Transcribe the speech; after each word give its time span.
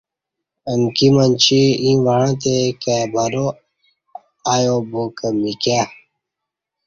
امکی 0.71 1.07
منچی 1.15 1.61
ییں 1.83 1.99
وعݩتی 2.05 2.55
کائ 2.83 3.03
بلا 3.13 3.45
ایا 4.53 4.75
با 4.89 5.03
کہ 5.17 5.27
مکیہ 5.41 5.81